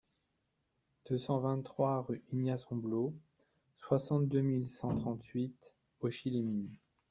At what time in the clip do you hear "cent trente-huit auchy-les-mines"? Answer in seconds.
4.67-6.75